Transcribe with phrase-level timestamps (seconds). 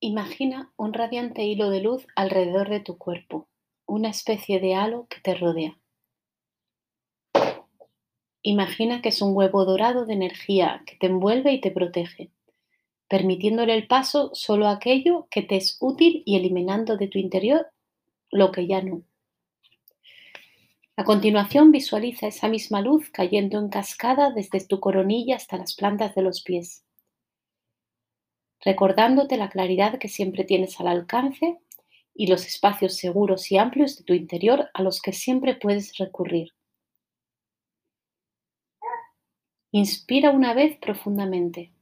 [0.00, 3.48] Imagina un radiante hilo de luz alrededor de tu cuerpo,
[3.84, 5.76] una especie de halo que te rodea.
[8.42, 12.30] Imagina que es un huevo dorado de energía que te envuelve y te protege,
[13.08, 17.66] permitiéndole el paso solo a aquello que te es útil y eliminando de tu interior
[18.30, 19.02] lo que ya no.
[20.94, 26.14] A continuación visualiza esa misma luz cayendo en cascada desde tu coronilla hasta las plantas
[26.14, 26.84] de los pies,
[28.64, 31.58] recordándote la claridad que siempre tienes al alcance
[32.14, 36.50] y los espacios seguros y amplios de tu interior a los que siempre puedes recurrir.
[39.70, 41.72] Inspira una vez profundamente.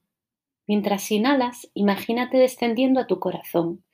[0.67, 3.85] Mientras inhalas, imagínate descendiendo a tu corazón,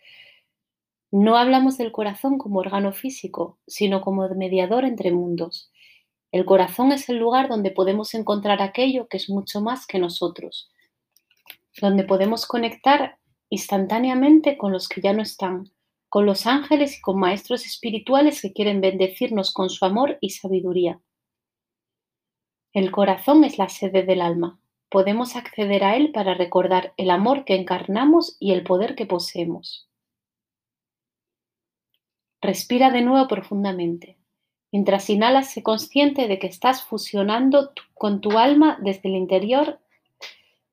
[1.13, 5.71] no hablamos del corazón como órgano físico, sino como mediador entre mundos.
[6.33, 10.71] El corazón es el lugar donde podemos encontrar aquello que es mucho más que nosotros,
[11.81, 13.19] donde podemos conectar
[13.49, 15.71] instantáneamente con los que ya no están,
[16.09, 21.01] con los ángeles y con maestros espirituales que quieren bendecirnos con su amor y sabiduría.
[22.73, 24.59] El corazón es la sede del alma.
[24.91, 29.89] Podemos acceder a él para recordar el amor que encarnamos y el poder que poseemos.
[32.41, 34.19] Respira de nuevo profundamente.
[34.73, 39.81] Mientras inhalas, sé consciente de que estás fusionando con tu alma desde el interior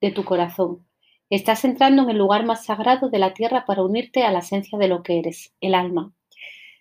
[0.01, 0.88] de tu corazón.
[1.29, 4.79] Estás entrando en el lugar más sagrado de la tierra para unirte a la esencia
[4.79, 6.11] de lo que eres, el alma.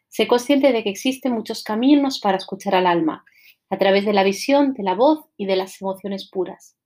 [0.09, 3.27] Sé consciente de que existen muchos caminos para escuchar al alma,
[3.69, 6.77] a través de la visión, de la voz y de las emociones puras.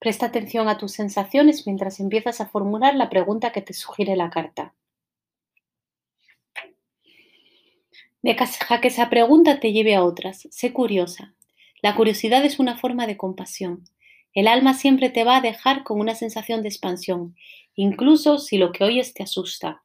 [0.00, 4.30] Presta atención a tus sensaciones mientras empiezas a formular la pregunta que te sugiere la
[4.30, 4.74] carta.
[8.20, 10.48] Deja que esa pregunta te lleve a otras.
[10.50, 11.34] Sé curiosa.
[11.82, 13.84] La curiosidad es una forma de compasión.
[14.34, 17.36] El alma siempre te va a dejar con una sensación de expansión,
[17.74, 19.82] incluso si lo que oyes te asusta.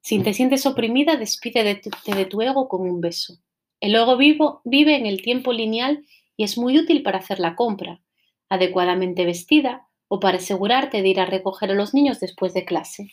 [0.00, 3.38] Si te sientes oprimida, despídete de tu ego con un beso.
[3.80, 6.04] El ego vivo vive en el tiempo lineal
[6.36, 8.00] y es muy útil para hacer la compra,
[8.48, 13.10] adecuadamente vestida o para asegurarte de ir a recoger a los niños después de clase.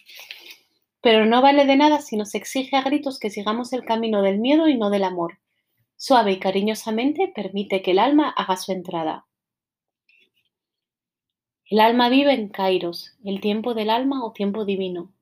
[1.02, 4.40] Pero no vale de nada si nos exige a gritos que sigamos el camino del
[4.40, 5.40] miedo y no del amor.
[5.98, 9.26] Suave y cariñosamente permite que el alma haga su entrada.
[11.70, 15.14] El alma vive en Kairos, el tiempo del alma o tiempo divino.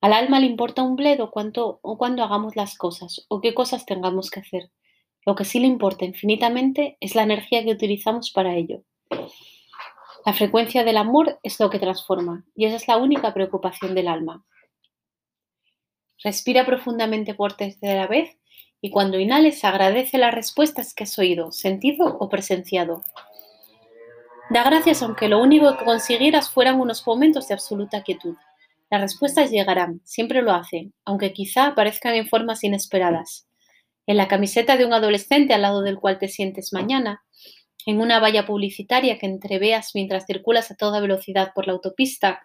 [0.00, 3.86] Al alma le importa un bledo cuánto o cuándo hagamos las cosas o qué cosas
[3.86, 4.70] tengamos que hacer.
[5.26, 8.82] Lo que sí le importa infinitamente es la energía que utilizamos para ello.
[10.24, 14.08] La frecuencia del amor es lo que transforma y esa es la única preocupación del
[14.08, 14.44] alma.
[16.22, 18.36] Respira profundamente por tercera vez
[18.80, 23.02] y cuando inhales agradece las respuestas que has oído, sentido o presenciado.
[24.50, 28.34] Da gracias aunque lo único que consiguieras fueran unos momentos de absoluta quietud.
[28.90, 33.46] Las respuestas llegarán, siempre lo hacen, aunque quizá aparezcan en formas inesperadas.
[34.06, 37.22] En la camiseta de un adolescente al lado del cual te sientes mañana,
[37.84, 42.40] en una valla publicitaria que entreveas mientras circulas a toda velocidad por la autopista,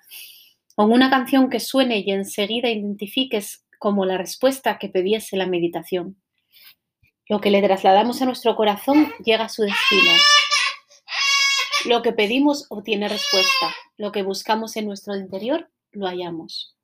[0.76, 5.40] o en una canción que suene y enseguida identifiques como la respuesta que pedías en
[5.40, 6.18] la meditación.
[7.30, 10.12] Lo que le trasladamos a nuestro corazón llega a su destino.
[11.86, 13.74] Lo que pedimos obtiene respuesta.
[13.98, 16.78] Lo que buscamos en nuestro interior lo hallamos.